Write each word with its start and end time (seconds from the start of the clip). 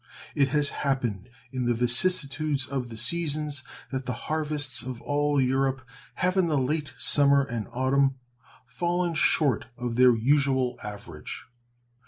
It 0.35 0.49
has 0.49 0.71
happened 0.71 1.29
in 1.51 1.67
the 1.67 1.75
vicissitudes 1.75 2.65
of 2.65 2.89
the 2.89 2.97
seasons 2.97 3.61
that 3.91 4.07
the 4.07 4.13
harvests 4.33 4.81
of 4.81 4.99
all 5.03 5.39
Europe 5.39 5.85
have 6.15 6.37
in 6.37 6.47
the 6.47 6.57
late 6.57 6.91
summer 6.97 7.43
and 7.43 7.67
autumn 7.71 8.15
fallen 8.65 9.13
short 9.13 9.67
of 9.77 9.97
their 9.97 10.15
usual 10.15 10.79
average. 10.83 11.45